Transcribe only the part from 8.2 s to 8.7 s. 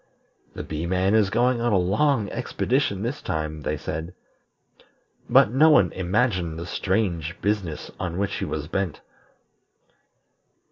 he was